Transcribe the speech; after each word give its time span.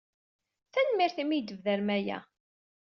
Tanemmirt 0.73 1.17
imi 1.21 1.33
ay 1.35 1.41
d-tbedrem 1.41 1.89
aya. 1.97 2.17